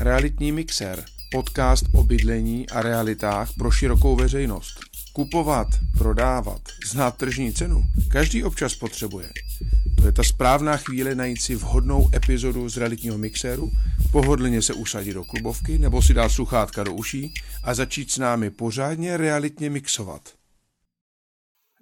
[0.00, 4.80] Realitní mixer, podcast o bydlení a realitách pro širokou veřejnost.
[5.12, 9.28] Kupovat, prodávat, znát tržní cenu, každý občas potřebuje.
[9.96, 13.70] To je ta správná chvíle najít si vhodnou epizodu z realitního mixéru,
[14.12, 17.34] pohodlně se usadit do klubovky nebo si dát sluchátka do uší
[17.64, 20.22] a začít s námi pořádně realitně mixovat.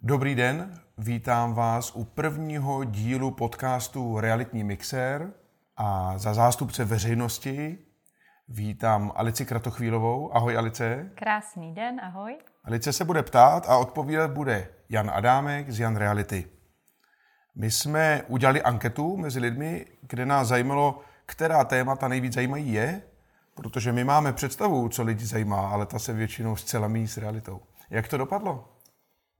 [0.02, 5.30] Dobrý den, vítám vás u prvního dílu podcastu Realitní mixér
[5.76, 7.78] a za zástupce veřejnosti
[8.48, 10.36] vítám Alici Kratochvílovou.
[10.36, 11.10] Ahoj Alice.
[11.14, 12.38] Krásný den, ahoj.
[12.64, 16.50] Alice se bude ptát a odpovídat bude Jan Adámek z Jan Reality.
[17.54, 23.02] My jsme udělali anketu mezi lidmi, kde nás zajímalo, která témata nejvíc zajímají je,
[23.54, 27.60] protože my máme představu, co lidi zajímá, ale ta se většinou zcela míjí s realitou.
[27.90, 28.68] Jak to dopadlo?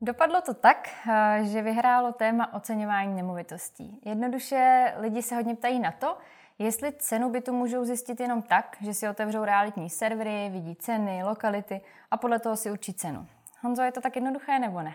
[0.00, 4.00] Dopadlo to tak, eh, že vyhrálo téma oceňování nemovitostí.
[4.05, 6.19] Jednoduše lidi se hodně ptají na to,
[6.59, 11.80] jestli cenu bytu můžou zjistit jenom tak, že si otevřou realitní servery, vidí ceny, lokality
[12.10, 13.27] a podle toho si určí cenu.
[13.61, 14.94] Honzo, je to tak jednoduché nebo ne?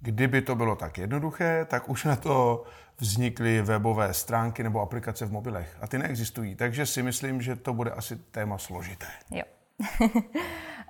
[0.00, 2.64] Kdyby to bylo tak jednoduché, tak už na to
[2.98, 5.76] vznikly webové stránky nebo aplikace v mobilech.
[5.80, 9.06] A ty neexistují, takže si myslím, že to bude asi téma složité.
[9.30, 9.42] Jo.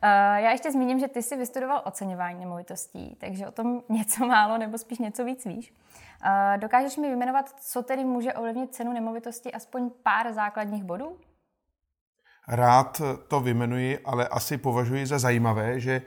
[0.03, 4.59] Eh, já ještě zmíním, že ty jsi vystudoval oceňování nemovitostí, takže o tom něco málo
[4.59, 5.75] nebo spíš něco víc víš.
[6.25, 11.17] Eh, dokážeš mi vyjmenovat, co tedy může ovlivnit cenu nemovitosti, aspoň pár základních bodů?
[12.49, 16.03] Rád to vymenuji, ale asi považuji za zajímavé, že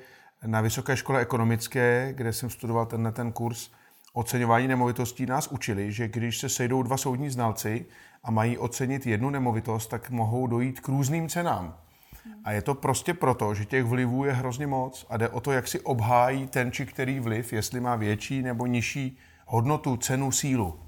[0.46, 3.72] na Vysoké škole ekonomické, kde jsem studoval tenhle ten kurz
[4.14, 7.86] oceňování nemovitostí, nás učili, že když se sejdou dva soudní znalci
[8.24, 11.78] a mají ocenit jednu nemovitost, tak mohou dojít k různým cenám.
[12.44, 15.52] A je to prostě proto, že těch vlivů je hrozně moc a jde o to,
[15.52, 20.80] jak si obhájí ten či který vliv, jestli má větší nebo nižší hodnotu, cenu, sílu.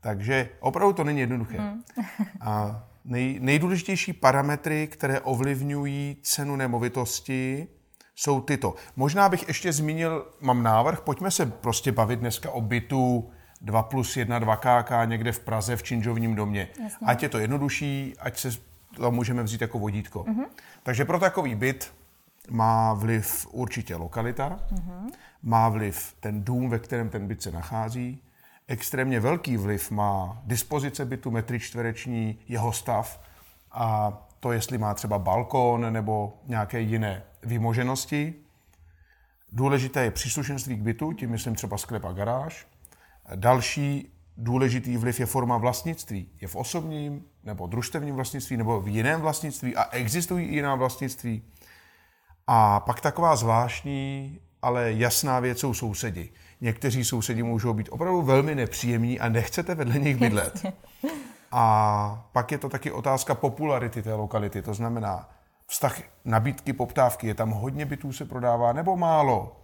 [0.00, 1.58] Takže opravdu to není jednoduché.
[1.58, 1.82] Hmm.
[2.40, 7.68] A nej, nejdůležitější parametry, které ovlivňují cenu nemovitosti,
[8.14, 8.74] jsou tyto.
[8.96, 14.16] Možná bych ještě zmínil, mám návrh, pojďme se prostě bavit dneska o bytu 2 plus
[14.16, 16.68] 1, 2 KK někde v Praze v Činžovním domě.
[16.82, 17.06] Jasně.
[17.06, 18.50] Ať je to jednodušší, ať se
[18.96, 20.24] to můžeme vzít jako vodítko.
[20.24, 20.46] Mm-hmm.
[20.82, 21.94] Takže pro takový byt
[22.50, 25.10] má vliv určitě lokalita, mm-hmm.
[25.42, 28.22] má vliv ten dům, ve kterém ten byt se nachází,
[28.68, 33.20] extrémně velký vliv má dispozice bytu, metry čtvereční, jeho stav
[33.72, 38.34] a to, jestli má třeba balkón nebo nějaké jiné výmoženosti.
[39.52, 42.66] Důležité je příslušenství k bytu, tím myslím třeba sklep a garáž.
[43.34, 46.28] Další důležitý vliv je forma vlastnictví.
[46.40, 51.42] Je v osobním nebo družstevním vlastnictví nebo v jiném vlastnictví a existují i jiná vlastnictví.
[52.46, 56.30] A pak taková zvláštní, ale jasná věc jsou sousedi.
[56.60, 60.66] Někteří sousedi můžou být opravdu velmi nepříjemní a nechcete vedle nich bydlet.
[61.54, 65.28] A pak je to taky otázka popularity té lokality, to znamená
[65.66, 67.26] vztah nabídky, poptávky.
[67.26, 69.56] Je tam hodně bytů se prodává nebo málo?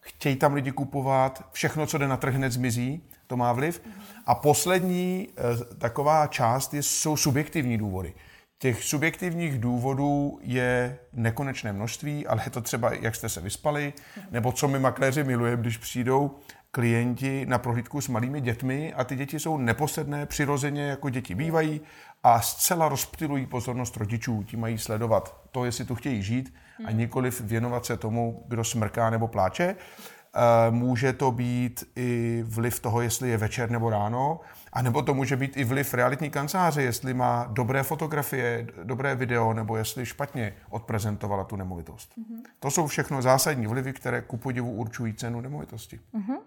[0.00, 3.82] Chtějí tam lidi kupovat, všechno, co jde na trh, hned zmizí, to má vliv.
[4.26, 8.14] A poslední eh, taková část jsou subjektivní důvody.
[8.58, 13.92] Těch subjektivních důvodů je nekonečné množství, ale je to třeba, jak jste se vyspali,
[14.30, 16.38] nebo co my makléři milujeme, když přijdou
[16.70, 21.80] klienti na prohlídku s malými dětmi a ty děti jsou neposedné, přirozeně jako děti bývají
[22.22, 24.42] a zcela rozptilují pozornost rodičů.
[24.42, 26.54] Ti mají sledovat to, jestli tu chtějí žít
[26.84, 29.76] a nikoliv věnovat se tomu, kdo smrká nebo pláče.
[30.36, 34.40] Eh, může to být i vliv toho, jestli je večer nebo ráno,
[34.72, 39.52] a nebo to může být i vliv realitní kanceláře, jestli má dobré fotografie, dobré video,
[39.52, 42.12] nebo jestli špatně odprezentovala tu nemovitost.
[42.18, 42.42] Mm-hmm.
[42.60, 46.00] To jsou všechno zásadní vlivy, které ku podivu určují cenu nemovitosti.
[46.14, 46.38] Mm-hmm.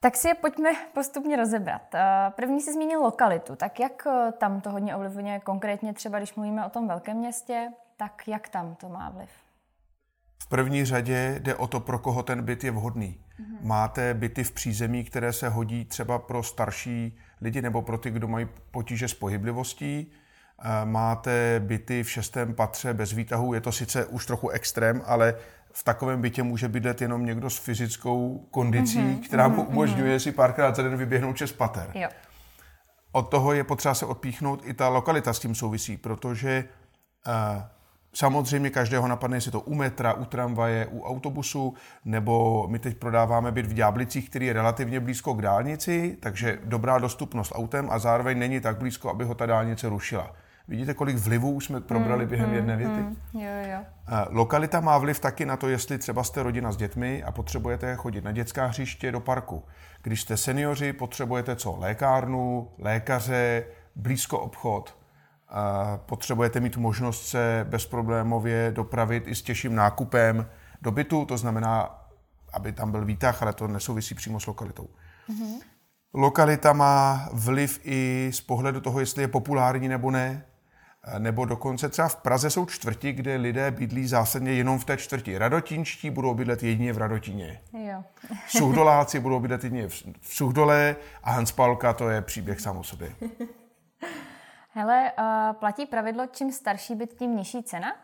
[0.00, 1.94] Tak si je pojďme postupně rozebrat.
[1.94, 3.56] Eh, první si zmínil lokalitu.
[3.56, 7.68] Tak jak eh, tam to hodně ovlivňuje konkrétně třeba, když mluvíme o tom velkém městě,
[7.96, 9.30] tak jak tam to má vliv?
[10.42, 13.18] V první řadě jde o to, pro koho ten byt je vhodný.
[13.40, 13.58] Mm-hmm.
[13.62, 18.28] Máte byty v přízemí, které se hodí třeba pro starší lidi nebo pro ty, kdo
[18.28, 20.06] mají potíže s pohyblivostí.
[20.62, 25.34] Eh, máte byty v šestém patře bez výtahu, je to sice už trochu extrém, ale
[25.72, 29.68] v takovém bytě může bydlet jenom někdo s fyzickou kondicí, mm-hmm, která mu mm-hmm.
[29.68, 31.90] umožňuje si párkrát za den vyběhnout čes pater.
[31.94, 32.08] Jo.
[33.12, 36.64] Od toho je potřeba se odpíchnout, i ta lokalita s tím souvisí, protože
[37.26, 37.62] uh,
[38.12, 41.74] Samozřejmě každého napadne, jestli to u metra, u tramvaje, u autobusu,
[42.04, 46.98] nebo my teď prodáváme byt v Ďáblicích, který je relativně blízko k dálnici, takže dobrá
[46.98, 50.32] dostupnost autem a zároveň není tak blízko, aby ho ta dálnice rušila.
[50.68, 53.00] Vidíte, kolik vlivů už jsme probrali mm, během mm, jedné věty?
[53.00, 53.78] Mm, jo, jo.
[54.30, 58.24] Lokalita má vliv taky na to, jestli třeba jste rodina s dětmi a potřebujete chodit
[58.24, 59.64] na dětská hřiště do parku.
[60.02, 61.76] Když jste seniori, potřebujete co?
[61.78, 63.64] Lékárnu, lékaře,
[63.96, 64.97] blízko obchod.
[65.96, 70.46] Potřebujete mít možnost se bezproblémově dopravit i s těžším nákupem
[70.82, 72.04] do bytu, to znamená,
[72.52, 74.88] aby tam byl výtah, ale to nesouvisí přímo s lokalitou.
[75.28, 75.60] Mm-hmm.
[76.14, 80.44] Lokalita má vliv i z pohledu toho, jestli je populární nebo ne,
[81.18, 85.38] nebo dokonce třeba v Praze jsou čtvrti, kde lidé bydlí zásadně jenom v té čtvrti.
[85.38, 87.60] Radotínští budou bydlet jedině v Radotíně.
[87.72, 88.04] Jo.
[88.48, 89.88] Suhdoláci budou bydlet jedině
[90.20, 93.12] v Suhdole a Hanspalka to je příběh sám o sobě.
[94.78, 97.96] Hele, uh, platí pravidlo, čím starší byt, tím nižší cena?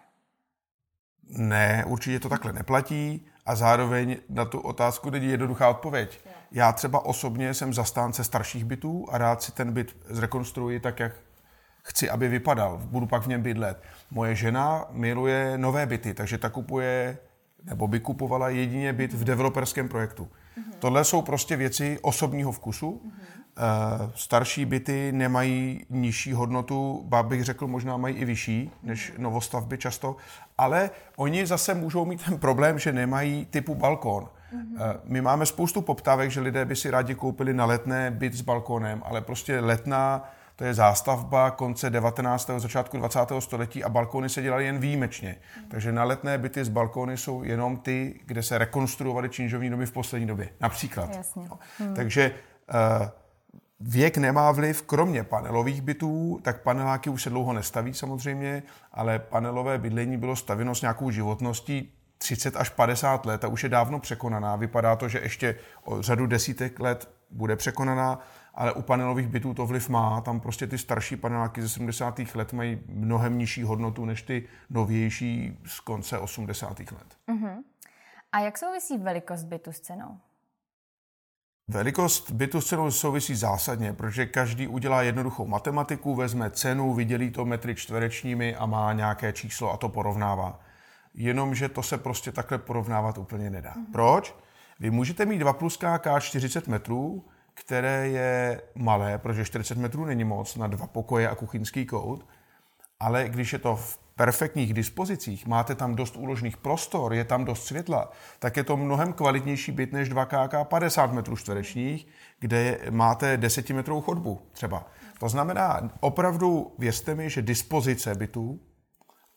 [1.28, 6.20] Ne, určitě to takhle neplatí a zároveň na tu otázku není jednoduchá odpověď.
[6.52, 11.12] Já třeba osobně jsem zastánce starších bytů a rád si ten byt zrekonstruuji tak, jak
[11.82, 12.78] chci, aby vypadal.
[12.84, 13.82] Budu pak v něm bydlet.
[14.10, 17.18] Moje žena miluje nové byty, takže ta kupuje
[17.64, 20.24] nebo by kupovala jedině byt v developerském projektu.
[20.24, 20.74] Mm-hmm.
[20.78, 23.02] Tohle jsou prostě věci osobního vkusu.
[23.06, 23.43] Mm-hmm.
[24.14, 30.16] Starší byty nemají nižší hodnotu, ba bych řekl, možná mají i vyšší než novostavby často,
[30.58, 34.24] ale oni zase můžou mít ten problém, že nemají typu balkón.
[34.24, 34.96] Mm-hmm.
[35.04, 39.02] My máme spoustu poptávek, že lidé by si rádi koupili na letné byt s balkónem,
[39.04, 42.50] ale prostě letná to je zástavba konce 19.
[42.56, 43.20] začátku 20.
[43.38, 45.36] století a balkony se dělaly jen výjimečně.
[45.68, 49.92] Takže na letné byty z balkony jsou jenom ty, kde se rekonstruovaly činžovní domy v
[49.92, 50.48] poslední době.
[50.60, 51.16] Například.
[51.16, 51.46] Jasně.
[51.50, 51.58] No.
[51.78, 51.94] Hmm.
[51.94, 52.32] Takže
[53.00, 53.06] uh,
[53.80, 58.62] Věk nemá vliv, kromě panelových bytů, tak paneláky už se dlouho nestaví samozřejmě,
[58.92, 63.68] ale panelové bydlení bylo stavěno s nějakou životností 30 až 50 let a už je
[63.68, 64.56] dávno překonaná.
[64.56, 68.20] Vypadá to, že ještě o řadu desítek let bude překonaná
[68.54, 70.20] ale u panelových bytů to vliv má.
[70.20, 72.20] Tam prostě ty starší paneláky ze 70.
[72.34, 76.78] let mají mnohem nižší hodnotu než ty novější z konce 80.
[76.78, 77.16] let.
[77.28, 77.62] Uh-huh.
[78.32, 80.18] A jak souvisí velikost bytu s cenou?
[81.68, 87.44] Velikost bytu s cenou souvisí zásadně, protože každý udělá jednoduchou matematiku, vezme cenu, vydělí to
[87.44, 90.60] metry čtverečními a má nějaké číslo a to porovnává.
[91.14, 93.74] Jenomže to se prostě takhle porovnávat úplně nedá.
[93.74, 93.92] Uh-huh.
[93.92, 94.34] Proč?
[94.80, 97.24] Vy můžete mít 2 plus KK 40 metrů,
[97.54, 102.26] které je malé, protože 40 metrů není moc na dva pokoje a kuchyňský kout,
[103.00, 107.66] ale když je to v perfektních dispozicích, máte tam dost úložných prostor, je tam dost
[107.66, 112.06] světla, tak je to mnohem kvalitnější byt než 2KK 50 metrů čtverečních,
[112.40, 114.86] kde máte 10 metrů chodbu třeba.
[115.18, 118.60] To znamená, opravdu věřte mi, že dispozice bytů,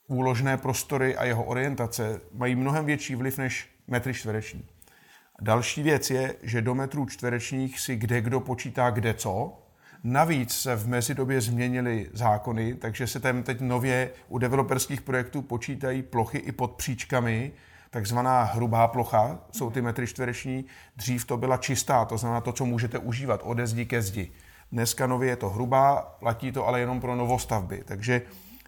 [0.07, 4.67] úložné prostory a jeho orientace mají mnohem větší vliv než metry čtvereční.
[5.41, 9.63] Další věc je, že do metrů čtverečních si kde kdo počítá kde co.
[10.03, 16.01] Navíc se v mezidobě změnily zákony, takže se tam teď nově u developerských projektů počítají
[16.01, 17.51] plochy i pod příčkami,
[17.89, 20.65] takzvaná hrubá plocha, jsou ty metry čtvereční.
[20.95, 24.31] Dřív to byla čistá, to znamená to, co můžete užívat ode zdi ke zdi.
[24.71, 27.83] Dneska nově je to hrubá, platí to ale jenom pro novostavby.
[27.85, 28.21] Takže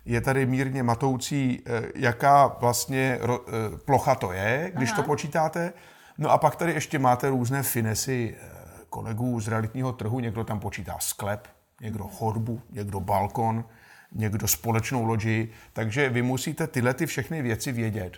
[0.06, 5.02] je tady mírně matoucí, eh, jaká vlastně eh, plocha to je, když Aha.
[5.02, 5.74] to počítáte.
[6.18, 8.59] No a pak tady ještě máte různé finesy eh,
[8.90, 10.20] kolegů z realitního trhu.
[10.20, 11.48] Někdo tam počítá sklep,
[11.82, 13.66] někdo chodbu, někdo balkon,
[14.12, 15.52] někdo společnou loďi.
[15.74, 18.18] Takže vy musíte tyhle ty všechny věci vědět.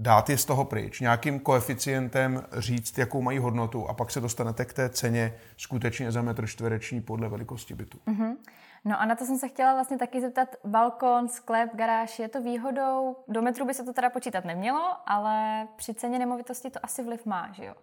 [0.00, 4.64] Dát je z toho pryč, nějakým koeficientem říct, jakou mají hodnotu a pak se dostanete
[4.64, 7.98] k té ceně skutečně za metr čtvereční podle velikosti bytu.
[8.06, 8.36] Mm-hmm.
[8.84, 12.42] No a na to jsem se chtěla vlastně taky zeptat, balkon, sklep, garáž, je to
[12.42, 13.16] výhodou?
[13.28, 17.26] Do metru by se to teda počítat nemělo, ale při ceně nemovitosti to asi vliv
[17.26, 17.74] má, že jo?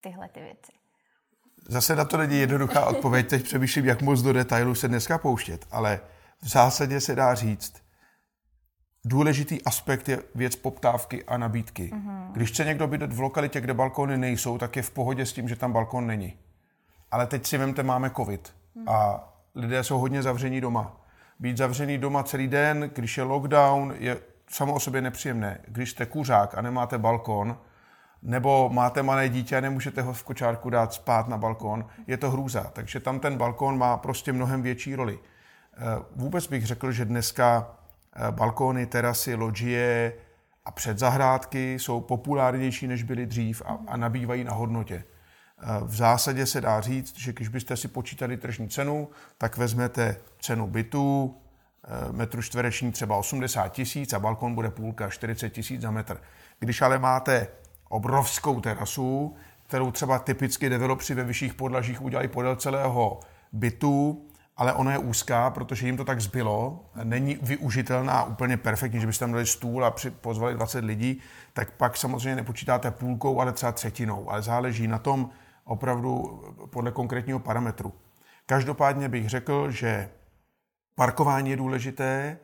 [0.00, 0.72] Tyhle ty věci.
[1.68, 5.66] Zase na to není jednoduchá odpověď, teď přemýšlím, jak moc do detailu se dneska pouštět,
[5.70, 6.00] ale
[6.42, 7.74] v zásadě se dá říct,
[9.04, 11.90] důležitý aspekt je věc poptávky a nabídky.
[11.94, 12.32] Mm-hmm.
[12.32, 15.48] Když chce někdo bydlet v lokalitě, kde balkony nejsou, tak je v pohodě s tím,
[15.48, 16.38] že tam balkon není.
[17.10, 18.88] Ale teď si vemte, máme covid mm.
[18.88, 20.96] a lidé jsou hodně zavření doma.
[21.38, 24.20] Být zavřený doma celý den, když je lockdown, je
[24.50, 25.60] samo o sobě nepříjemné.
[25.68, 27.58] Když jste kuřák a nemáte balkon,
[28.22, 32.30] nebo máte malé dítě a nemůžete ho v kočárku dát spát na balkon, je to
[32.30, 32.70] hrůza.
[32.72, 35.18] Takže tam ten balkon má prostě mnohem větší roli.
[35.18, 35.80] Eh,
[36.16, 37.70] vůbec bych řekl, že dneska
[38.16, 40.12] eh, balkony, terasy, loďie
[40.64, 45.04] a předzahrádky jsou populárnější, než byly dřív a, a nabývají na hodnotě.
[45.84, 49.08] V zásadě se dá říct, že když byste si počítali tržní cenu,
[49.38, 51.36] tak vezmete cenu bytu,
[51.84, 56.20] eh, metru čtvereční třeba 80 tisíc a balkon bude půlka 40 tisíc za metr.
[56.58, 57.46] Když ale máte
[57.88, 59.34] obrovskou terasu,
[59.66, 63.20] kterou třeba typicky developři ve vyšších podlažích udělají podél celého
[63.52, 64.24] bytu,
[64.56, 69.22] ale ona je úzká, protože jim to tak zbylo, není využitelná úplně perfektně, že byste
[69.22, 71.20] tam dali stůl a pozvali 20 lidí,
[71.52, 74.30] tak pak samozřejmě nepočítáte půlkou, ale třeba třetinou.
[74.30, 75.30] Ale záleží na tom,
[75.64, 77.92] opravdu podle konkrétního parametru.
[78.46, 80.10] Každopádně bych řekl, že
[80.94, 82.38] Parkování je důležité,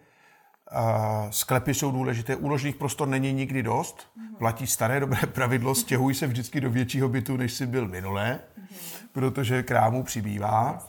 [1.30, 4.08] sklepy jsou důležité, úložných prostor není nikdy dost.
[4.38, 8.38] Platí staré dobré pravidlo, stěhuj se vždycky do většího bytu, než si byl minulé,
[9.12, 10.88] protože krámů přibývá.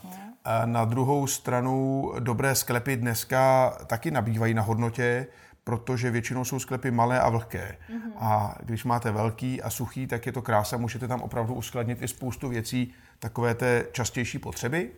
[0.65, 5.27] Na druhou stranu dobré sklepy dneska taky nabývají na hodnotě,
[5.63, 7.77] protože většinou jsou sklepy malé a vlhké.
[7.89, 8.11] Mm-hmm.
[8.17, 12.07] A když máte velký a suchý, tak je to krása, můžete tam opravdu uskladnit i
[12.07, 14.91] spoustu věcí, takové té častější potřeby.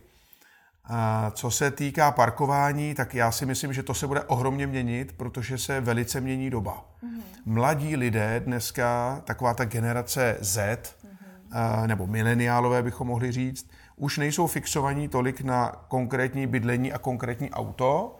[1.32, 5.58] Co se týká parkování, tak já si myslím, že to se bude ohromně měnit, protože
[5.58, 6.86] se velice mění doba.
[7.04, 7.22] Mm-hmm.
[7.46, 11.88] Mladí lidé dneska, taková ta generace Z, mm-hmm.
[11.88, 18.20] nebo mileniálové bychom mohli říct, už nejsou fixovaní tolik na konkrétní bydlení a konkrétní auto.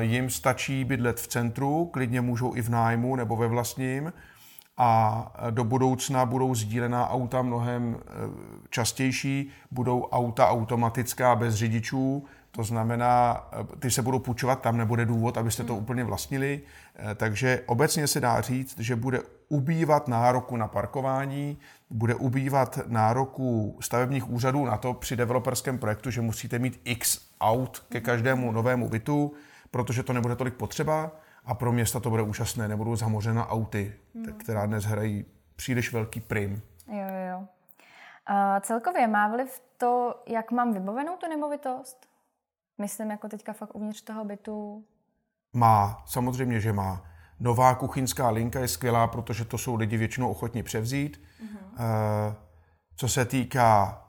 [0.00, 4.12] Jim stačí bydlet v centru, klidně můžou i v nájmu nebo ve vlastním
[4.84, 8.10] a do budoucna budou sdílená auta mnohem e,
[8.70, 15.06] častější, budou auta automatická bez řidičů, to znamená, e, ty se budou půjčovat, tam nebude
[15.06, 15.82] důvod, abyste to hmm.
[15.82, 16.60] úplně vlastnili.
[17.10, 21.58] E, takže obecně se dá říct, že bude ubývat nároku na parkování,
[21.90, 27.82] bude ubývat nároku stavebních úřadů na to při developerském projektu, že musíte mít x aut
[27.88, 29.32] ke každému novému bytu,
[29.70, 31.10] protože to nebude tolik potřeba
[31.44, 34.38] a pro města to bude úžasné, nebudou zamořena auty, hmm.
[34.38, 35.24] která dnes hrají
[35.56, 36.62] příliš velký prim.
[36.88, 37.48] Jo, jo.
[38.26, 42.06] A celkově má vliv to, jak mám vybavenou tu nemovitost?
[42.78, 44.84] Myslím jako teďka fakt uvnitř toho bytu.
[45.52, 47.04] Má, samozřejmě, že má.
[47.40, 51.20] Nová kuchyňská linka je skvělá, protože to jsou lidi většinou ochotní převzít.
[51.44, 52.34] Uh-huh.
[52.96, 54.02] Co se týká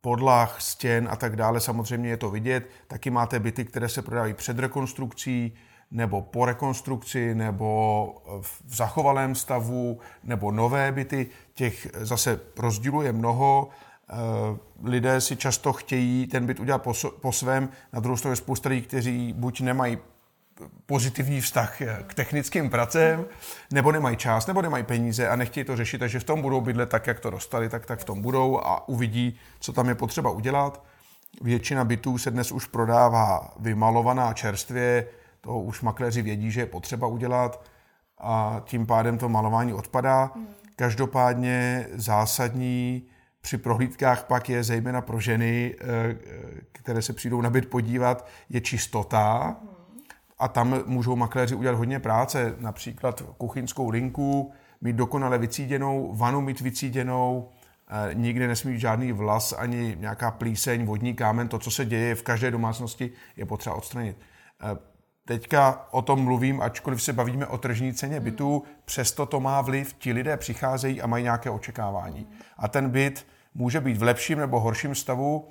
[0.00, 2.70] podlah, stěn a tak dále, samozřejmě je to vidět.
[2.86, 5.54] Taky máte byty, které se prodávají před rekonstrukcí,
[5.92, 11.26] nebo po rekonstrukci, nebo v zachovalém stavu, nebo nové byty.
[11.54, 13.68] Těch zase rozdílů je mnoho.
[14.10, 14.14] Eh,
[14.82, 17.68] lidé si často chtějí ten byt udělat po, po svém.
[17.92, 19.98] Na druhou stranu je spousta lidí, kteří buď nemají
[20.86, 23.24] pozitivní vztah k technickým pracem,
[23.72, 26.88] nebo nemají čas, nebo nemají peníze a nechtějí to řešit, takže v tom budou bydlet
[26.88, 30.30] tak, jak to dostali, tak, tak v tom budou a uvidí, co tam je potřeba
[30.30, 30.84] udělat.
[31.40, 35.06] Většina bytů se dnes už prodává vymalovaná čerstvě,
[35.44, 37.64] to už makléři vědí, že je potřeba udělat
[38.18, 40.30] a tím pádem to malování odpadá.
[40.76, 43.02] Každopádně zásadní
[43.40, 46.16] při prohlídkách pak je zejména pro ženy, eh,
[46.72, 49.56] které se přijdou na byt podívat, je čistota.
[50.38, 56.60] A tam můžou makléři udělat hodně práce, například kuchyňskou linku, mít dokonale vycíděnou, vanu mít
[56.60, 57.48] vycíděnou,
[57.88, 62.14] eh, nikde nesmí být žádný vlas ani nějaká plíseň, vodní kámen, to, co se děje
[62.14, 64.16] v každé domácnosti, je potřeba odstranit.
[65.32, 69.60] Eh, teďka o tom mluvím, ačkoliv se bavíme o tržní ceně bytů, přesto to má
[69.60, 72.26] vliv, ti lidé přicházejí a mají nějaké očekávání.
[72.56, 75.48] A ten byt může být v lepším nebo horším stavu,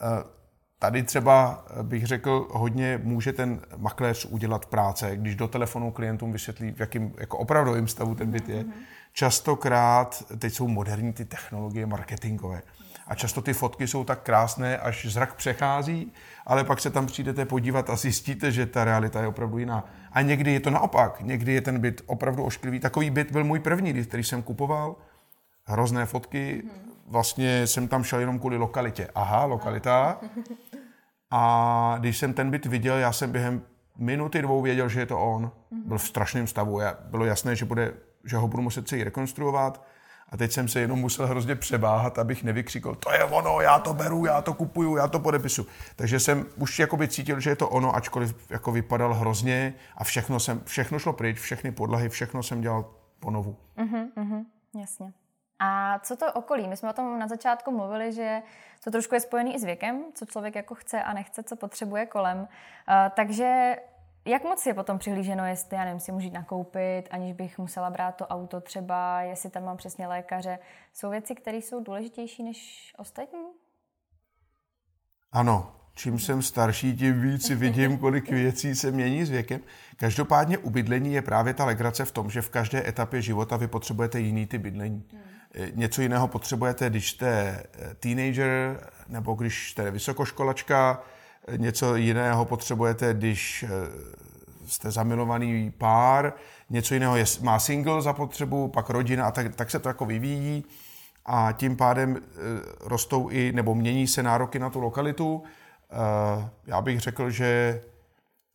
[0.00, 0.40] eh,
[0.82, 6.72] Tady třeba bych řekl, hodně může ten makléř udělat práce, když do telefonu klientům vysvětlí,
[6.72, 8.64] v jakým jako opravdovým stavu ten byt je.
[9.12, 12.62] Častokrát, teď jsou moderní ty technologie marketingové,
[13.10, 16.12] a často ty fotky jsou tak krásné, až zrak přechází,
[16.46, 19.84] ale pak se tam přijdete podívat a zjistíte, že ta realita je opravdu jiná.
[20.12, 22.80] A někdy je to naopak, někdy je ten byt opravdu ošklivý.
[22.80, 24.96] Takový byt byl můj první, který jsem kupoval.
[25.64, 26.62] Hrozné fotky,
[27.06, 29.08] vlastně jsem tam šel jenom kvůli lokalitě.
[29.14, 30.20] Aha, lokalita.
[31.30, 33.62] A když jsem ten byt viděl, já jsem během
[33.98, 35.50] minuty dvou věděl, že je to on.
[35.86, 36.80] Byl v strašném stavu.
[37.04, 39.84] Bylo jasné, že, bude, že ho budu muset celý rekonstruovat.
[40.30, 43.94] A teď jsem se jenom musel hrozně přebáhat, abych nevykřikl, to je ono, já to
[43.94, 45.66] beru, já to kupuju, já to podepisu.
[45.96, 50.40] Takže jsem už jakoby cítil, že je to ono, ačkoliv jako vypadal hrozně a všechno,
[50.40, 52.84] jsem, všechno šlo pryč, všechny podlahy, všechno jsem dělal
[53.20, 53.56] ponovu.
[53.78, 54.44] Uh-huh, uh-huh,
[54.80, 55.12] jasně.
[55.58, 56.68] A co to okolí?
[56.68, 58.42] My jsme o tom na začátku mluvili, že
[58.84, 62.06] to trošku je spojený i s věkem, co člověk jako chce a nechce, co potřebuje
[62.06, 62.38] kolem.
[62.38, 62.46] Uh,
[63.14, 63.76] takže
[64.24, 67.90] jak moc je potom přihlíženo, jestli, já nevím, si můžu jít nakoupit, aniž bych musela
[67.90, 70.58] brát to auto třeba, jestli tam mám přesně lékaře.
[70.94, 73.40] Jsou věci, které jsou důležitější než ostatní?
[75.32, 79.60] Ano, čím jsem starší, tím víc vidím, kolik věcí se mění s věkem.
[79.96, 83.68] Každopádně u bydlení je právě ta legrace v tom, že v každé etapě života vy
[83.68, 85.08] potřebujete jiný ty bydlení.
[85.12, 85.22] Hmm.
[85.74, 91.02] Něco jiného potřebujete, když jste eh, teenager nebo když jste vysokoškolačka,
[91.56, 93.68] něco jiného potřebujete, když eh,
[94.66, 96.32] jste zamilovaný pár,
[96.70, 100.06] něco jiného je, má single za potřebu, pak rodina a tak, tak se to jako
[100.06, 100.64] vyvíjí
[101.26, 102.38] a tím pádem eh,
[102.80, 105.42] rostou i, nebo mění se nároky na tu lokalitu.
[106.66, 107.80] Já bych řekl, že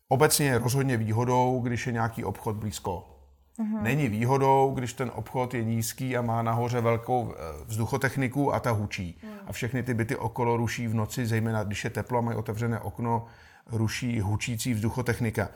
[0.08, 3.15] obecně je rozhodně výhodou, když je nějaký obchod blízko
[3.58, 3.82] Mm-hmm.
[3.82, 8.70] Není výhodou, když ten obchod je nízký a má nahoře velkou eh, vzduchotechniku a ta
[8.70, 9.18] hučí.
[9.22, 9.30] Mm.
[9.46, 12.80] A všechny ty byty okolo ruší v noci, zejména když je teplo a mají otevřené
[12.80, 13.26] okno
[13.66, 15.48] ruší hučící vzduchotechnika.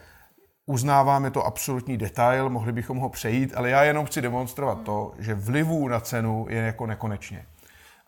[0.67, 5.35] Uznáváme to absolutní detail, mohli bychom ho přejít, ale já jenom chci demonstrovat to, že
[5.35, 7.47] vlivů na cenu je jako nekonečně.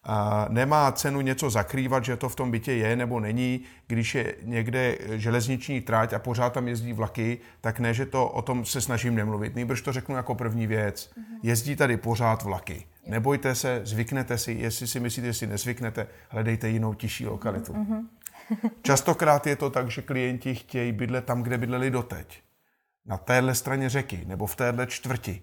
[0.05, 3.61] A nemá cenu něco zakrývat, že to v tom bytě je nebo není.
[3.87, 8.43] Když je někde železniční tráť a pořád tam jezdí vlaky, tak ne, že to o
[8.43, 9.55] tom se snažím nemluvit.
[9.55, 11.13] Nejbrž to řeknu jako první věc.
[11.43, 12.87] Jezdí tady pořád vlaky.
[13.07, 17.75] Nebojte se, zvyknete si, jestli si myslíte, že si nezvyknete, hledejte jinou tiší lokalitu.
[18.83, 22.43] Častokrát je to tak, že klienti chtějí bydlet tam, kde bydleli doteď.
[23.07, 25.43] Na téhle straně řeky nebo v téhle čtvrti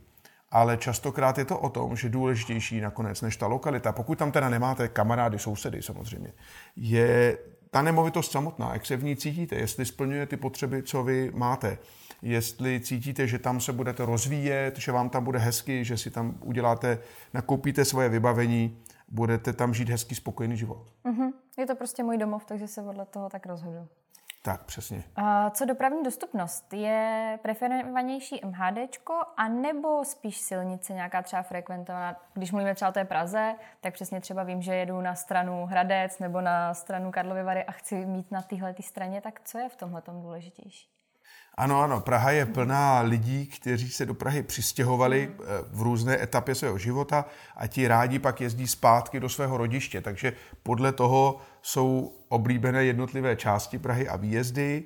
[0.52, 4.50] ale častokrát je to o tom, že důležitější nakonec než ta lokalita, pokud tam teda
[4.50, 6.34] nemáte kamarády, sousedy samozřejmě,
[6.76, 7.38] je
[7.72, 11.78] ta nemovitost samotná, jak se v ní cítíte, jestli splňuje ty potřeby, co vy máte,
[12.22, 16.36] jestli cítíte, že tam se budete rozvíjet, že vám tam bude hezky, že si tam
[16.42, 17.00] uděláte,
[17.34, 18.78] nakoupíte svoje vybavení,
[19.08, 20.88] budete tam žít hezký, spokojený život.
[21.06, 21.32] Mm-hmm.
[21.58, 23.88] Je to prostě můj domov, takže se podle toho tak rozhodu.
[24.42, 25.04] Tak, přesně.
[25.16, 26.74] A co dopravní dostupnost?
[26.74, 28.78] Je preferovanější MHD,
[29.38, 32.22] anebo spíš silnice, nějaká třeba frekventovaná?
[32.34, 36.20] Když mluvíme třeba o té Praze, tak přesně třeba vím, že jedu na stranu Hradec
[36.20, 39.76] nebo na stranu Karlovy Vary a chci mít na téhle straně, tak co je v
[39.76, 40.99] tomhle důležitější?
[41.60, 46.56] Ano, ano, Praha je plná lidí, kteří se do Prahy přistěhovali eh, v různé etapě
[46.56, 47.26] svého života
[47.56, 50.02] a ti rádi pak jezdí zpátky do svého rodiště.
[50.02, 54.84] Takže podle toho jsou oblíbené jednotlivé části Prahy a výjezdy.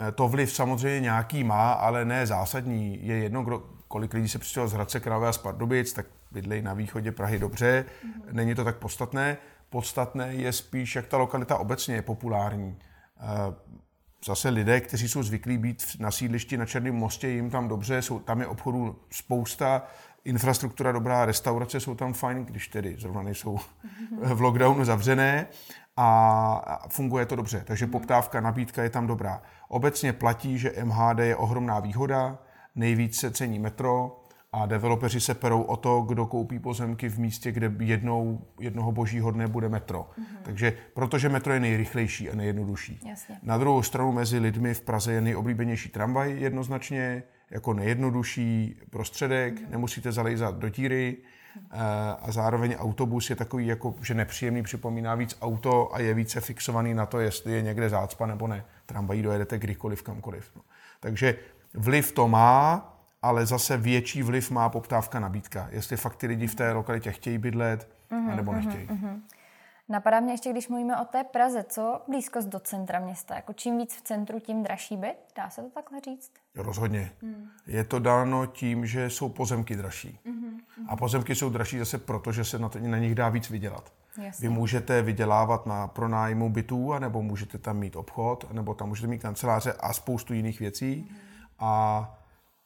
[0.00, 3.06] Eh, to vliv samozřejmě nějaký má, ale ne zásadní.
[3.06, 6.62] Je jedno, kdo, kolik lidí se přistěhovalo z Hradce Králové a z Pardubic, tak bydlejí
[6.62, 7.84] na východě Prahy dobře.
[8.32, 9.36] Není to tak podstatné.
[9.70, 12.78] Podstatné je spíš, jak ta lokalita obecně je populární
[13.20, 13.78] eh,
[14.24, 18.18] zase lidé, kteří jsou zvyklí být na sídlišti na Černém mostě, jim tam dobře, jsou,
[18.18, 19.82] tam je obchodů spousta,
[20.24, 23.58] infrastruktura dobrá, restaurace jsou tam fajn, když tedy zrovna nejsou
[24.34, 25.46] v lockdownu zavřené
[25.96, 27.62] a funguje to dobře.
[27.66, 29.42] Takže poptávka, nabídka je tam dobrá.
[29.68, 32.38] Obecně platí, že MHD je ohromná výhoda,
[32.74, 34.20] nejvíc se cení metro,
[34.52, 39.30] a developeři se perou o to, kdo koupí pozemky v místě, kde jednou, jednoho božího
[39.30, 40.10] dne bude metro.
[40.18, 40.38] Mm-hmm.
[40.42, 43.00] Takže protože metro je nejrychlejší a nejjednodušší.
[43.06, 43.38] Jasně.
[43.42, 49.70] Na druhou stranu mezi lidmi v Praze je nejoblíbenější tramvaj jednoznačně, jako nejjednodušší prostředek, mm-hmm.
[49.70, 52.16] nemusíte zalejzat do díry mm-hmm.
[52.20, 56.94] a zároveň autobus je takový, jako, že nepříjemný, připomíná víc auto a je více fixovaný
[56.94, 58.64] na to, jestli je někde zácpa nebo ne.
[58.86, 60.50] Tramvají dojedete kdykoliv, kamkoliv.
[60.56, 60.62] No.
[61.00, 61.36] Takže
[61.74, 65.68] vliv to má, ale zase větší vliv má poptávka nabídka.
[65.70, 68.86] Jestli fakt ty lidi v té lokalitě chtějí bydlet, mm-hmm, nebo nechtějí.
[68.86, 69.20] Mm-hmm.
[69.88, 73.34] Napadá mě ještě, když mluvíme o té Praze, co blízkost do centra města?
[73.34, 75.16] Jako čím víc v centru, tím dražší byt?
[75.36, 76.32] Dá se to takhle říct?
[76.54, 77.10] Rozhodně.
[77.22, 77.48] Mm.
[77.66, 80.20] Je to dáno tím, že jsou pozemky dražší.
[80.26, 80.84] Mm-hmm.
[80.88, 83.92] A pozemky jsou dražší zase proto, že se na, na nich dá víc vydělat.
[84.22, 84.48] Jasně.
[84.48, 89.22] Vy můžete vydělávat na pronájmu bytů, nebo můžete tam mít obchod, nebo tam můžete mít
[89.22, 91.06] kanceláře a spoustu jiných věcí.
[91.10, 91.16] Mm.
[91.58, 92.17] A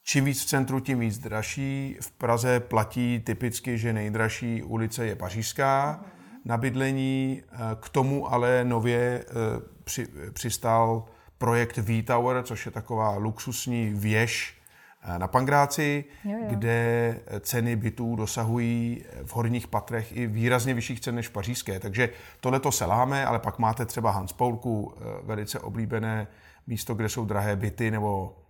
[0.04, 1.96] Čím víc v centru, tím víc dražší.
[2.00, 6.04] V Praze platí typicky, že nejdražší ulice je Pařížská
[6.44, 7.42] na bydlení.
[7.80, 9.32] K tomu ale nově eh,
[9.84, 11.04] při, přistál
[11.38, 14.58] projekt V-Tower, což je taková luxusní věž
[15.02, 16.46] eh, na Pangráci, jo, jo.
[16.48, 21.80] kde ceny bytů dosahují v horních patrech i výrazně vyšších cen než pařížské.
[21.80, 22.08] Takže
[22.40, 26.26] tohle to seláme, ale pak máte třeba Hanspoulku, eh, velice oblíbené
[26.66, 28.41] místo, kde jsou drahé byty, nebo Eh,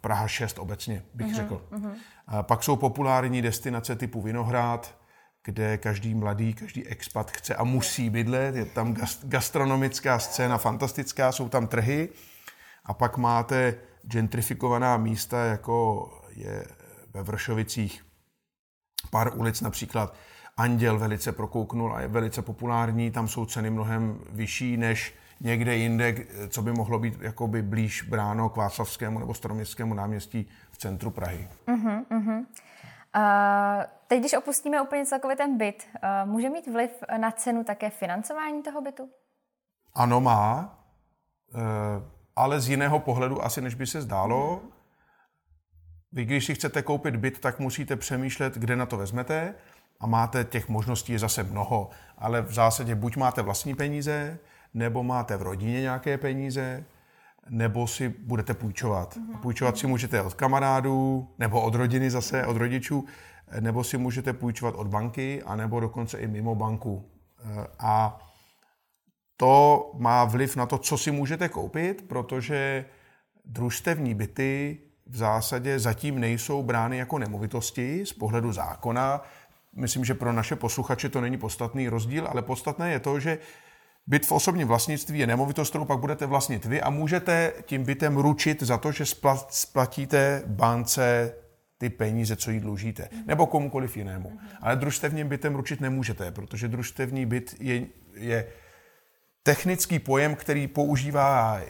[0.00, 1.62] Praha 6 obecně, bych uh-huh, řekl.
[1.72, 1.94] Uh-huh.
[2.26, 4.98] A pak jsou populární destinace typu Vinohrad,
[5.44, 8.54] kde každý mladý, každý expat chce a musí bydlet.
[8.54, 12.08] Je tam gastronomická scéna fantastická, jsou tam trhy.
[12.84, 16.64] A pak máte gentrifikovaná místa, jako je
[17.14, 18.06] ve Vršovicích
[19.10, 20.14] pár ulic například.
[20.56, 23.10] Anděl velice prokouknul a je velice populární.
[23.10, 26.14] Tam jsou ceny mnohem vyšší než někde jinde,
[26.48, 31.48] co by mohlo být jakoby blíž bráno k Václavskému nebo Staroměstskému náměstí v centru Prahy.
[31.66, 32.46] Uh-huh, uh-huh.
[33.12, 35.86] A teď, když opustíme úplně celkově ten byt,
[36.24, 39.10] může mít vliv na cenu také financování toho bytu?
[39.94, 40.78] Ano, má,
[41.54, 41.60] e,
[42.36, 44.60] ale z jiného pohledu asi, než by se zdálo.
[46.12, 49.54] Vy, když si chcete koupit byt, tak musíte přemýšlet, kde na to vezmete
[50.00, 54.38] a máte těch možností je zase mnoho, ale v zásadě buď máte vlastní peníze,
[54.74, 56.84] nebo máte v rodině nějaké peníze,
[57.48, 59.18] nebo si budete půjčovat.
[59.34, 63.04] A půjčovat si můžete od kamarádů, nebo od rodiny zase, od rodičů,
[63.60, 67.10] nebo si můžete půjčovat od banky, anebo dokonce i mimo banku.
[67.78, 68.20] A
[69.36, 72.84] to má vliv na to, co si můžete koupit, protože
[73.44, 79.22] družstevní byty v zásadě zatím nejsou brány jako nemovitosti z pohledu zákona.
[79.76, 83.38] Myslím, že pro naše posluchače to není podstatný rozdíl, ale podstatné je to, že
[84.10, 88.16] Byt v osobním vlastnictví je nemovitost, kterou pak budete vlastnit vy a můžete tím bytem
[88.16, 89.04] ručit za to, že
[89.48, 91.34] splatíte bance
[91.78, 94.38] ty peníze, co jí dlužíte, nebo komukoliv jinému.
[94.60, 98.46] Ale družstevním bytem ručit nemůžete, protože družstevní byt je, je
[99.42, 101.60] technický pojem, který používá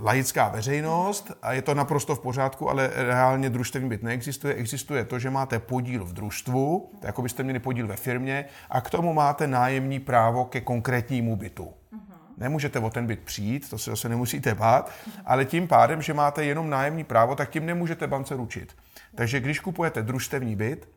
[0.00, 4.54] laická veřejnost a je to naprosto v pořádku, ale reálně družstevní byt neexistuje.
[4.54, 8.90] Existuje to, že máte podíl v družstvu, jako byste měli podíl ve firmě a k
[8.90, 11.74] tomu máte nájemní právo ke konkrétnímu bytu.
[12.36, 14.92] Nemůžete o ten byt přijít, to se zase nemusíte bát,
[15.24, 18.76] ale tím pádem, že máte jenom nájemní právo, tak tím nemůžete bance ručit.
[19.14, 20.88] Takže když kupujete družstevní byt,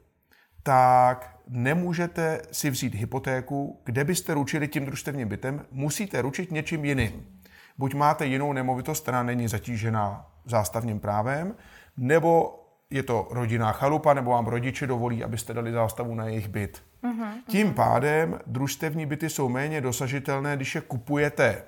[0.63, 7.41] tak nemůžete si vzít hypotéku, kde byste ručili tím družstevním bytem, musíte ručit něčím jiným.
[7.77, 11.55] Buď máte jinou nemovitost, která není zatížená zástavním právem,
[11.97, 12.57] nebo
[12.89, 16.83] je to rodinná chalupa, nebo vám rodiče dovolí, abyste dali zástavu na jejich byt.
[17.03, 21.63] Uh-huh, Tím pádem družstevní byty jsou méně dosažitelné, když je kupujete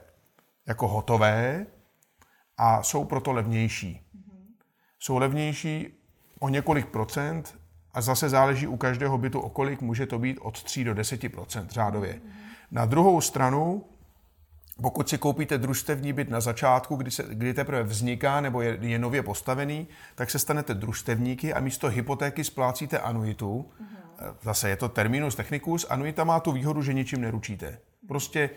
[0.68, 1.66] jako hotové
[2.58, 4.02] a jsou proto levnější.
[4.16, 4.46] Uh-huh.
[5.00, 5.88] Jsou levnější
[6.40, 7.63] o několik procent
[7.94, 11.68] a zase záleží u každého bytu o kolik, může to být od 3 do 10%
[11.70, 12.22] řádově.
[12.72, 13.86] Na druhou stranu,
[14.82, 19.00] pokud si koupíte družstevní byt na začátku, kdy, se, kdy teprve vzniká nebo je, je
[19.00, 23.66] nově postavený, tak se stanete družstevníky a místo hypotéky splácíte anuitu.
[24.42, 25.86] Zase je to terminus technicus.
[25.90, 27.78] Anuita má tu výhodu, že ničím neručíte.
[28.08, 28.50] Prostě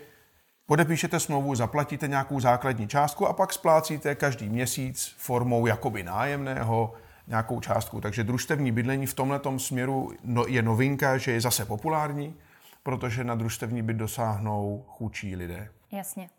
[0.65, 6.93] podepíšete smlouvu, zaplatíte nějakou základní částku a pak splácíte každý měsíc formou jakoby nájemného
[7.27, 8.01] nějakou částku.
[8.01, 12.35] Takže družstevní bydlení v tomhle směru no, je novinka, že je zase populární,
[12.83, 15.69] protože na družstevní byt dosáhnou chudší lidé.
[15.91, 16.29] Jasně.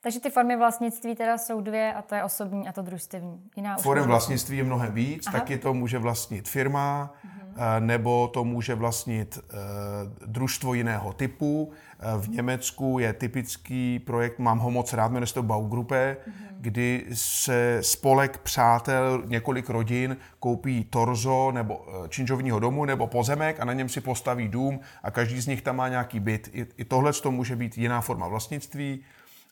[0.00, 3.40] Takže ty formy vlastnictví teda jsou dvě a to je osobní a to družstevní.
[3.56, 5.38] Jiná Forem vlastnictví je mnohem víc, Aha.
[5.38, 7.80] taky to může vlastnit firma, uh-huh.
[7.80, 11.64] nebo to může vlastnit uh, družstvo jiného typu.
[11.64, 16.32] Uh, v Německu je typický projekt, mám ho moc rád, jmenuje se to Baugruppe, uh-huh.
[16.60, 23.72] kdy se spolek přátel, několik rodin koupí torzo nebo činžovního domu nebo pozemek a na
[23.72, 26.50] něm si postaví dům a každý z nich tam má nějaký byt.
[26.52, 29.04] I, i tohle to může být jiná forma vlastnictví.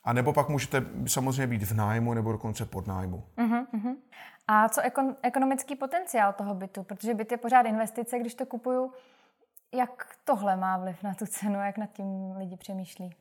[0.05, 3.25] A nebo pak můžete samozřejmě být v nájmu nebo dokonce pod nájmu.
[3.37, 3.97] Uh-huh, uh-huh.
[4.49, 6.83] A co ekon- ekonomický potenciál toho bytu?
[6.83, 8.93] Protože byt je pořád investice, když to kupuju.
[9.75, 13.15] Jak tohle má vliv na tu cenu, jak nad tím lidi přemýšlí?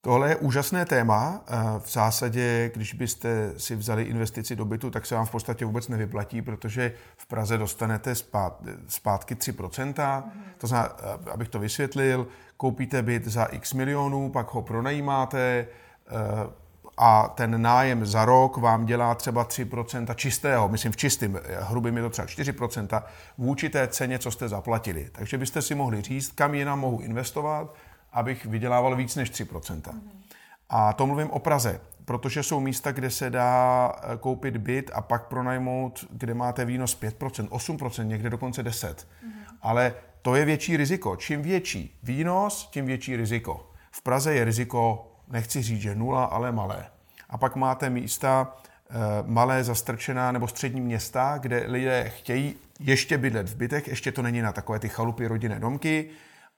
[0.00, 1.44] Tohle je úžasné téma.
[1.46, 5.64] Eh, v zásadě, když byste si vzali investici do bytu, tak se vám v podstatě
[5.64, 8.14] vůbec nevyplatí, protože v Praze dostanete
[8.88, 10.24] zpátky 3%.
[10.26, 10.42] Mm.
[10.58, 15.66] To znamená, eh, abych to vysvětlil, koupíte byt za x milionů, pak ho pronajímáte,
[16.96, 22.02] a ten nájem za rok vám dělá třeba 3% čistého, myslím v čistém, hrubým je
[22.02, 23.02] to třeba 4%,
[23.38, 25.08] vůči té ceně, co jste zaplatili.
[25.12, 27.74] Takže byste si mohli říct, kam jinam mohu investovat,
[28.12, 30.00] abych vydělával víc než 3%.
[30.70, 35.00] A to mluvím o Praze, protože jsou místa, kde se dá eh, koupit byt a
[35.00, 38.94] pak pronajmout, kde máte výnos 5%, 8%, někde dokonce 10%.
[39.62, 41.16] Ale to je větší riziko.
[41.16, 43.70] Čím větší výnos, tím větší riziko.
[43.90, 46.86] V Praze je riziko nechci říct, že nula, ale malé.
[47.30, 48.56] A pak máte místa
[48.90, 48.94] eh,
[49.26, 54.42] malé, zastrčená nebo střední města, kde lidé chtějí ještě bydlet v bytech, ještě to není
[54.42, 56.10] na takové ty chalupy, rodinné domky,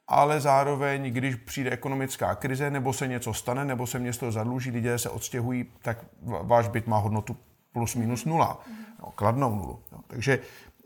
[0.09, 4.99] ale zároveň, když přijde ekonomická krize, nebo se něco stane, nebo se město zadluží, lidé
[4.99, 7.37] se odstěhují, tak váš byt má hodnotu
[7.73, 8.61] plus minus nula,
[9.03, 9.79] no, kladnou nulu.
[9.93, 10.39] No, takže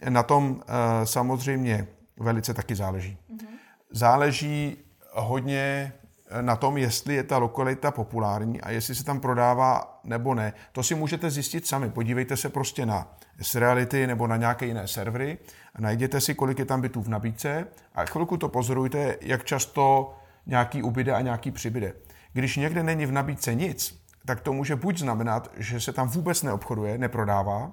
[0.08, 3.18] na tom e, samozřejmě velice taky záleží.
[3.90, 4.76] Záleží
[5.12, 5.92] hodně
[6.40, 10.52] na tom, jestli je ta lokalita populární a jestli se tam prodává nebo ne.
[10.72, 11.90] To si můžete zjistit sami.
[11.90, 15.38] Podívejte se prostě na S-Reality nebo na nějaké jiné servery
[15.78, 20.14] najděte si, kolik je tam bytů v nabídce a chvilku to pozorujte, jak často
[20.46, 21.92] nějaký ubyde a nějaký přibyde.
[22.32, 26.42] Když někde není v nabídce nic, tak to může buď znamenat, že se tam vůbec
[26.42, 27.72] neobchoduje, neprodává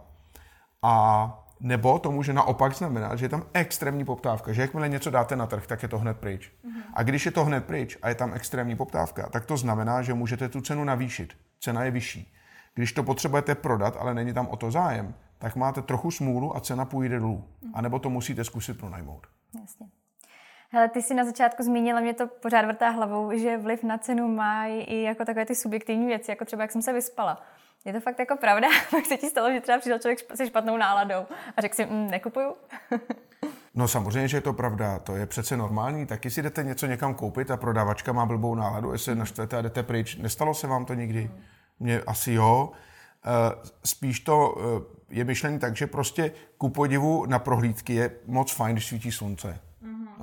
[0.81, 5.35] a nebo to může naopak znamenat, že je tam extrémní poptávka, že jakmile něco dáte
[5.35, 6.51] na trh, tak je to hned pryč.
[6.65, 6.81] Uh-huh.
[6.93, 10.13] A když je to hned pryč a je tam extrémní poptávka, tak to znamená, že
[10.13, 11.33] můžete tu cenu navýšit.
[11.59, 12.33] Cena je vyšší.
[12.73, 16.59] Když to potřebujete prodat, ale není tam o to zájem, tak máte trochu smůlu a
[16.59, 17.43] cena půjde dolů.
[17.63, 17.71] Uh-huh.
[17.73, 19.27] A nebo to musíte zkusit pronajmout.
[19.61, 19.87] Jasně.
[20.69, 24.27] Hele, ty jsi na začátku zmínila, mě to pořád vrtá hlavou, že vliv na cenu
[24.27, 27.41] má i jako takové ty subjektivní věci, jako třeba jak jsem se vyspala.
[27.87, 28.67] Je to fakt jako pravda?
[28.91, 31.25] Pak se ti stalo, že třeba přišel člověk se špatnou náladou
[31.57, 32.55] a řekl si, mm, nekupuju?
[33.75, 36.05] No samozřejmě, že je to pravda, to je přece normální.
[36.05, 39.83] Taky si jdete něco někam koupit a prodavačka má blbou náladu, jestli naštvete a jdete
[39.83, 40.15] pryč.
[40.15, 41.31] Nestalo se vám to nikdy?
[41.79, 42.71] Mně asi jo.
[43.25, 48.51] Eh, spíš to eh, je myšlení tak, že prostě ku podivu na prohlídky je moc
[48.51, 49.59] fajn, když svítí slunce.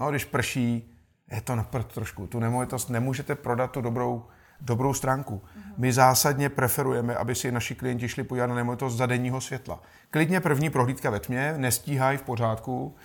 [0.01, 0.95] No, když prší,
[1.31, 2.27] je to na prd trošku.
[2.27, 4.25] Tu nemovitost nemůžete prodat tu dobrou
[4.65, 5.43] dobrou stránku.
[5.77, 9.83] My zásadně preferujeme, aby si naši klienti šli podívat na nemovitost za denního světla.
[10.11, 12.97] Klidně první prohlídka ve tmě, nestíhají v pořádku,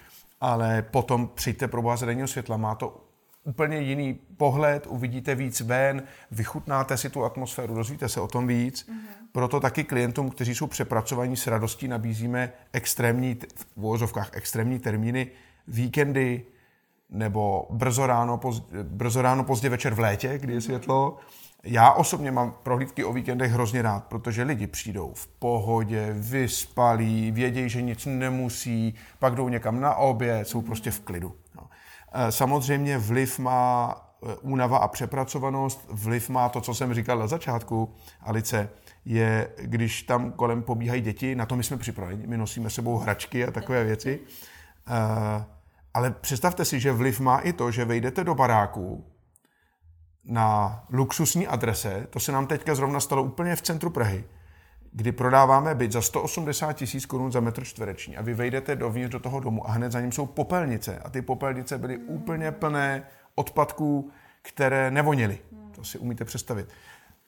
[0.41, 2.57] ale potom přijďte pro za denního světla.
[2.57, 3.05] Má to
[3.43, 8.89] úplně jiný pohled, uvidíte víc ven, vychutnáte si tu atmosféru, dozvíte se o tom víc.
[8.89, 8.95] Mm-hmm.
[9.31, 15.27] Proto taky klientům, kteří jsou přepracovaní s radostí, nabízíme extrémní, v vozovkách extrémní termíny,
[15.67, 16.45] víkendy,
[17.09, 21.17] nebo brzo ráno, pozdě, brzo ráno, pozdě večer v létě, kdy je světlo.
[21.63, 27.69] Já osobně mám prohlídky o víkendech hrozně rád, protože lidi přijdou v pohodě, vyspalí, vědějí,
[27.69, 31.35] že nic nemusí, pak jdou někam na oběd, jsou prostě v klidu.
[31.55, 31.69] No.
[32.13, 37.27] Eh, samozřejmě vliv má eh, únava a přepracovanost, vliv má to, co jsem říkal na
[37.27, 38.69] začátku, Alice,
[39.05, 43.45] je, když tam kolem pobíhají děti, na to my jsme připraveni, my nosíme sebou hračky
[43.45, 44.19] a takové věci.
[44.89, 44.95] Uh,
[45.93, 49.05] ale představte si, že vliv má i to, že vejdete do baráku
[50.25, 54.23] na luxusní adrese, to se nám teďka zrovna stalo úplně v centru Prahy,
[54.91, 58.17] kdy prodáváme byt za 180 tisíc korun za metr čtvereční.
[58.17, 60.99] A vy vejdete dovnitř do toho domu a hned za ním jsou popelnice.
[60.99, 63.03] A ty popelnice byly úplně plné
[63.35, 65.39] odpadků, které nevonily.
[65.75, 66.69] To si umíte představit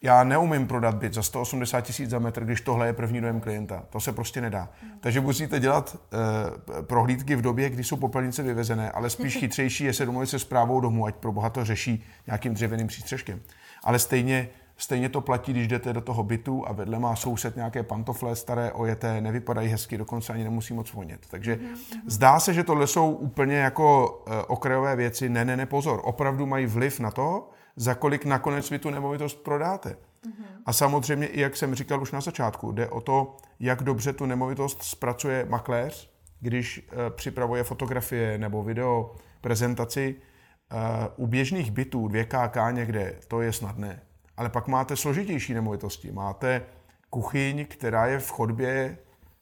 [0.02, 3.84] já neumím prodat byt za 180 tisíc za metr, když tohle je první dojem klienta.
[3.90, 4.70] To se prostě nedá.
[5.00, 9.94] Takže musíte dělat uh, prohlídky v době, kdy jsou popelnice vyvezené, ale spíš chytřejší je
[9.94, 13.42] se domluvit se zprávou domu, ať pro boha to řeší nějakým dřevěným přístřežkem.
[13.84, 17.84] Ale stejně, stejně to platí, když jdete do toho bytu a vedle má soused nějaké
[17.84, 21.20] pantofle staré, ojeté, nevypadají hezky, dokonce ani nemusí moc vonět.
[21.30, 22.02] Takže mm-hmm.
[22.08, 25.30] zdá se, že tohle jsou úplně jako uh, okrajové věci.
[25.30, 26.02] Ne, ne, ne, pozor.
[26.04, 29.89] Opravdu mají vliv na to, za kolik nakonec vy tu nemovitost prodáte.
[29.89, 30.45] Mm-hmm.
[30.65, 34.25] A samozřejmě, i jak jsem říkal už na začátku, jde o to, jak dobře tu
[34.25, 40.15] nemovitost zpracuje makléř, když e, připravuje fotografie nebo video prezentaci.
[40.15, 44.01] E, u běžných bytů 2KK někde, to je snadné.
[44.38, 46.12] Ale pak máte složitější nemovitosti.
[46.12, 46.62] Máte
[47.10, 48.97] kuchyň, která je v chodbě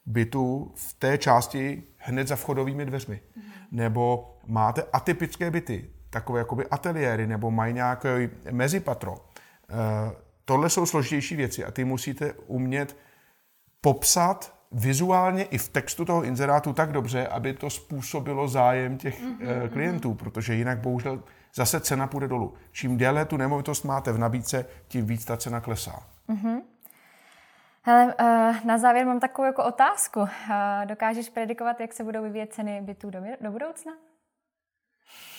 [0.06, 3.14] bytu v té části hned za vchodovými dveřmi.
[3.14, 3.42] Mm-hmm.
[3.70, 9.14] Nebo máte atypické byty takové jakoby ateliéry nebo mají nějaké mezipatro.
[9.70, 9.74] Eh,
[10.44, 12.96] tohle jsou složitější věci a ty musíte umět
[13.80, 19.68] popsat vizuálně i v textu toho inzerátu tak dobře, aby to způsobilo zájem těch mm-hmm.
[19.68, 21.22] klientů, protože jinak bohužel
[21.54, 22.54] zase cena půjde dolů.
[22.72, 26.02] Čím déle tu nemovitost máte v nabídce, tím víc ta cena klesá.
[26.28, 26.60] Mm-hmm.
[27.82, 28.14] Hele,
[28.64, 30.28] na závěr mám takovou jako otázku.
[30.84, 33.92] Dokážeš predikovat, jak se budou vyvíjet ceny bytů do, do budoucna?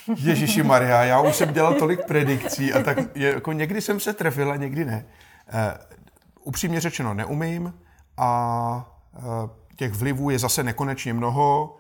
[0.07, 4.51] Ježíši Maria, já už jsem dělal tolik predikcí a tak jako někdy jsem se trefil
[4.51, 5.05] a někdy ne.
[5.53, 5.59] Uh,
[6.43, 7.73] upřímně řečeno neumím
[8.17, 9.23] a uh,
[9.75, 11.77] těch vlivů je zase nekonečně mnoho.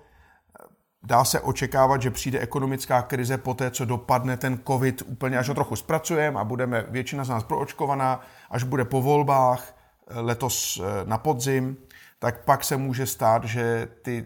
[1.03, 5.47] Dá se očekávat, že přijde ekonomická krize po té, co dopadne ten covid úplně, až
[5.47, 9.75] ho trochu zpracujeme a budeme většina z nás proočkovaná, až bude po volbách
[10.07, 11.77] eh, letos na podzim,
[12.19, 14.25] tak pak se může stát, že ty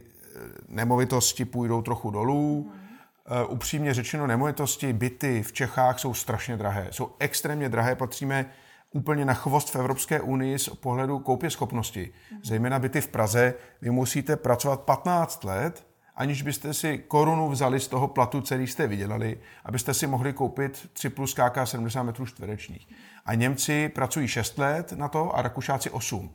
[0.68, 2.72] nemovitosti půjdou trochu dolů.
[2.74, 2.85] Hmm
[3.32, 6.88] Uh, upřímně řečeno, nemovitosti, byty v Čechách jsou strašně drahé.
[6.92, 8.46] Jsou extrémně drahé, patříme
[8.92, 12.14] úplně na chvost v Evropské unii z pohledu koupě schopnosti.
[12.44, 17.88] Zejména byty v Praze, vy musíte pracovat 15 let, aniž byste si korunu vzali z
[17.88, 22.88] toho platu, který jste vydělali, abyste si mohli koupit 3 plus KK 70 metrů čtverečních.
[23.26, 26.32] A Němci pracují 6 let na to a Rakušáci 8.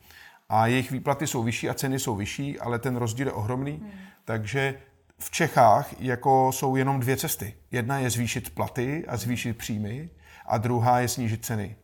[0.49, 3.73] A jejich výplaty jsou vyšší a ceny jsou vyšší, ale ten rozdíl je ohromný.
[3.73, 3.91] Hmm.
[4.25, 4.75] Takže
[5.23, 7.55] v Čechách jako jsou jenom dvě cesty.
[7.71, 10.11] Jedna je zvýšit platy a zvýšit příjmy
[10.47, 11.77] a druhá je snížit ceny.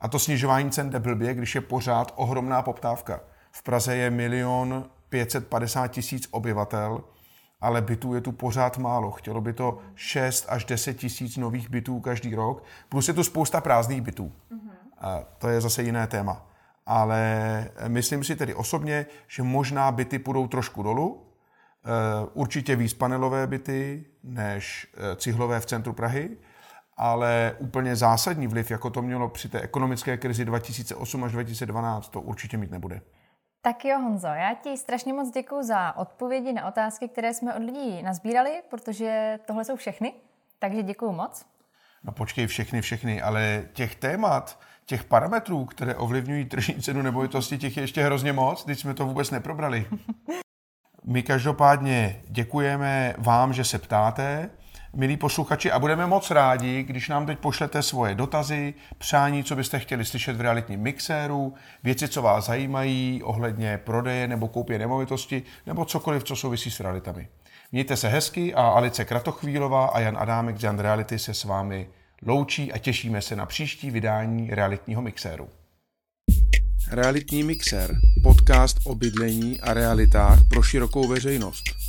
[0.00, 3.20] A to snižování cen jde blbě, když je pořád ohromná poptávka.
[3.52, 7.04] V Praze je milion 550 tisíc obyvatel,
[7.60, 9.10] ale bytů je tu pořád málo.
[9.10, 13.60] Chtělo by to 6 až 10 tisíc nových bytů každý rok, plus je tu spousta
[13.60, 14.32] prázdných bytů.
[14.98, 16.46] A to je zase jiné téma.
[16.86, 21.29] Ale myslím si tedy osobně, že možná byty půjdou trošku dolů,
[22.34, 26.36] určitě víc panelové byty než eh, cihlové v centru Prahy,
[26.96, 32.20] ale úplně zásadní vliv, jako to mělo při té ekonomické krizi 2008 až 2012, to
[32.20, 33.00] určitě mít nebude.
[33.62, 37.62] Tak jo, Honzo, já ti strašně moc děkuji za odpovědi na otázky, které jsme od
[37.62, 40.12] lidí nazbírali, protože tohle jsou všechny,
[40.58, 41.46] takže děkuji moc.
[42.04, 47.76] No počkej, všechny, všechny, ale těch témat, těch parametrů, které ovlivňují tržní cenu nemovitosti, těch
[47.76, 49.86] je ještě hrozně moc, když jsme to vůbec neprobrali.
[51.04, 54.50] My každopádně děkujeme vám, že se ptáte,
[54.94, 59.78] milí posluchači, a budeme moc rádi, když nám teď pošlete svoje dotazy, přání, co byste
[59.78, 65.84] chtěli slyšet v realitním mixéru, věci, co vás zajímají ohledně prodeje nebo koupě nemovitosti, nebo
[65.84, 67.28] cokoliv, co souvisí s realitami.
[67.72, 71.88] Mějte se hezky a Alice Kratochvílová a Jan Adámek z Jan Reality se s vámi
[72.26, 75.48] loučí a těšíme se na příští vydání realitního mixéru.
[76.88, 81.79] Realitní mixér, podcast o bydlení a realitách pro širokou veřejnost.